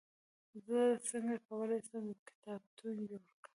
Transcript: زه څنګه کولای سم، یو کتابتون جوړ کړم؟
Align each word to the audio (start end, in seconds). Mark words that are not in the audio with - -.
زه 0.65 0.79
څنګه 1.09 1.35
کولای 1.47 1.79
سم، 1.89 2.03
یو 2.09 2.25
کتابتون 2.29 2.95
جوړ 3.09 3.21
کړم؟ 3.43 3.49